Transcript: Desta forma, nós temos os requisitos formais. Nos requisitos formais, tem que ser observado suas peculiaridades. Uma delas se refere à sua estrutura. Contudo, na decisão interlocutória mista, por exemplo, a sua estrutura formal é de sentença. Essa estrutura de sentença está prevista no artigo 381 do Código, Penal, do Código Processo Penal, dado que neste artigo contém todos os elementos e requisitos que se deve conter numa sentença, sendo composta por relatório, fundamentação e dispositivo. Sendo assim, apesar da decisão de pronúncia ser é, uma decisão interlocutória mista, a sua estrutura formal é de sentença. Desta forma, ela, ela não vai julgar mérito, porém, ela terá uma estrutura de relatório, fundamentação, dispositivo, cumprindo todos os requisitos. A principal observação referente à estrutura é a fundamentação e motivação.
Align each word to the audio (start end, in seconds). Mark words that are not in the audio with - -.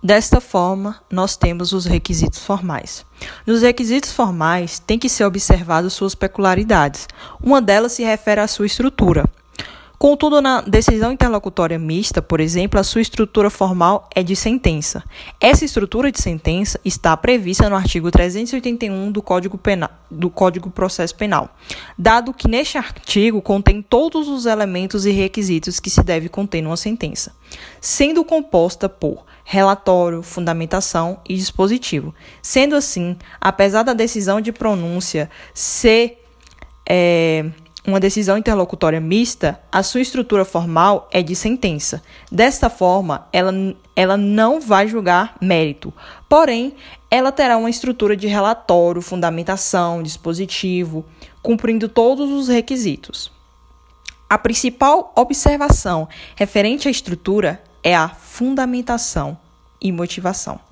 Desta 0.00 0.40
forma, 0.40 1.00
nós 1.10 1.36
temos 1.36 1.72
os 1.72 1.84
requisitos 1.84 2.38
formais. 2.38 3.04
Nos 3.44 3.62
requisitos 3.62 4.12
formais, 4.12 4.78
tem 4.78 4.96
que 4.96 5.08
ser 5.08 5.24
observado 5.24 5.90
suas 5.90 6.14
peculiaridades. 6.14 7.08
Uma 7.42 7.60
delas 7.60 7.92
se 7.92 8.04
refere 8.04 8.40
à 8.40 8.46
sua 8.46 8.66
estrutura. 8.66 9.24
Contudo, 9.98 10.40
na 10.40 10.60
decisão 10.60 11.10
interlocutória 11.10 11.76
mista, 11.76 12.22
por 12.22 12.38
exemplo, 12.38 12.78
a 12.78 12.84
sua 12.84 13.00
estrutura 13.00 13.50
formal 13.50 14.08
é 14.14 14.22
de 14.22 14.36
sentença. 14.36 15.02
Essa 15.40 15.64
estrutura 15.64 16.12
de 16.12 16.22
sentença 16.22 16.78
está 16.84 17.16
prevista 17.16 17.68
no 17.68 17.74
artigo 17.74 18.08
381 18.08 19.10
do 19.10 19.20
Código, 19.20 19.58
Penal, 19.58 19.90
do 20.08 20.30
Código 20.30 20.70
Processo 20.70 21.16
Penal, 21.16 21.52
dado 21.98 22.32
que 22.32 22.46
neste 22.46 22.78
artigo 22.78 23.42
contém 23.42 23.82
todos 23.82 24.28
os 24.28 24.46
elementos 24.46 25.04
e 25.04 25.10
requisitos 25.10 25.80
que 25.80 25.90
se 25.90 26.04
deve 26.04 26.28
conter 26.28 26.62
numa 26.62 26.76
sentença, 26.76 27.34
sendo 27.80 28.24
composta 28.24 28.88
por 28.88 29.24
relatório, 29.50 30.22
fundamentação 30.22 31.20
e 31.26 31.34
dispositivo. 31.34 32.14
Sendo 32.42 32.76
assim, 32.76 33.16
apesar 33.40 33.82
da 33.82 33.94
decisão 33.94 34.42
de 34.42 34.52
pronúncia 34.52 35.30
ser 35.54 36.22
é, 36.86 37.46
uma 37.86 37.98
decisão 37.98 38.36
interlocutória 38.36 39.00
mista, 39.00 39.58
a 39.72 39.82
sua 39.82 40.02
estrutura 40.02 40.44
formal 40.44 41.08
é 41.10 41.22
de 41.22 41.34
sentença. 41.34 42.02
Desta 42.30 42.68
forma, 42.68 43.26
ela, 43.32 43.50
ela 43.96 44.18
não 44.18 44.60
vai 44.60 44.86
julgar 44.86 45.34
mérito, 45.40 45.94
porém, 46.28 46.74
ela 47.10 47.32
terá 47.32 47.56
uma 47.56 47.70
estrutura 47.70 48.14
de 48.14 48.26
relatório, 48.26 49.00
fundamentação, 49.00 50.02
dispositivo, 50.02 51.06
cumprindo 51.40 51.88
todos 51.88 52.30
os 52.30 52.48
requisitos. 52.48 53.32
A 54.28 54.36
principal 54.36 55.10
observação 55.16 56.06
referente 56.36 56.86
à 56.86 56.90
estrutura 56.90 57.62
é 57.82 57.94
a 57.94 58.08
fundamentação 58.08 59.38
e 59.80 59.92
motivação. 59.92 60.67